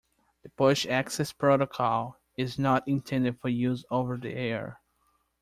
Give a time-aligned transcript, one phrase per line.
[0.41, 4.81] The Push Access Protocol is not intended for use over the air.